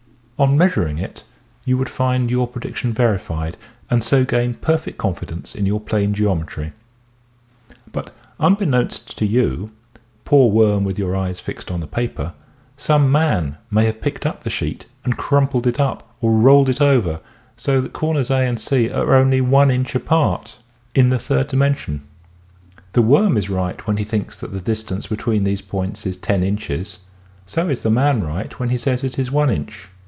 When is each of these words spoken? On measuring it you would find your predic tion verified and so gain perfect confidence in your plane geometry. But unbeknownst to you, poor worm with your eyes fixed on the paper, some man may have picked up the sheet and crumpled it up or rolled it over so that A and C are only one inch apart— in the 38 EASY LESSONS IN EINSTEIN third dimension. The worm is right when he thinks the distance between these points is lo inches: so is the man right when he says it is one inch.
On 0.39 0.57
measuring 0.57 0.97
it 0.97 1.23
you 1.65 1.77
would 1.77 1.87
find 1.87 2.31
your 2.31 2.47
predic 2.47 2.75
tion 2.75 2.93
verified 2.93 3.57
and 3.91 4.03
so 4.03 4.25
gain 4.25 4.55
perfect 4.55 4.97
confidence 4.97 5.53
in 5.53 5.67
your 5.67 5.79
plane 5.79 6.15
geometry. 6.15 6.73
But 7.91 8.11
unbeknownst 8.39 9.15
to 9.19 9.27
you, 9.27 9.69
poor 10.25 10.49
worm 10.49 10.83
with 10.83 10.97
your 10.97 11.15
eyes 11.15 11.39
fixed 11.39 11.69
on 11.69 11.79
the 11.79 11.85
paper, 11.85 12.33
some 12.75 13.11
man 13.11 13.59
may 13.69 13.85
have 13.85 14.01
picked 14.01 14.25
up 14.25 14.43
the 14.43 14.49
sheet 14.49 14.87
and 15.05 15.15
crumpled 15.15 15.67
it 15.67 15.79
up 15.79 16.09
or 16.21 16.31
rolled 16.31 16.69
it 16.69 16.81
over 16.81 17.19
so 17.55 17.79
that 17.79 18.31
A 18.31 18.35
and 18.37 18.59
C 18.59 18.89
are 18.89 19.13
only 19.13 19.41
one 19.41 19.69
inch 19.69 19.93
apart— 19.93 20.57
in 20.95 21.11
the 21.11 21.19
38 21.19 21.21
EASY 21.21 21.37
LESSONS 21.37 21.37
IN 21.37 21.37
EINSTEIN 21.37 21.37
third 21.37 21.47
dimension. 22.03 22.07
The 22.93 23.01
worm 23.03 23.37
is 23.37 23.51
right 23.51 23.85
when 23.85 23.97
he 23.97 24.03
thinks 24.03 24.39
the 24.39 24.47
distance 24.59 25.05
between 25.05 25.43
these 25.43 25.61
points 25.61 26.07
is 26.07 26.17
lo 26.27 26.37
inches: 26.37 26.97
so 27.45 27.69
is 27.69 27.81
the 27.81 27.91
man 27.91 28.23
right 28.23 28.57
when 28.59 28.69
he 28.69 28.79
says 28.79 29.03
it 29.03 29.19
is 29.19 29.31
one 29.31 29.51
inch. 29.51 29.87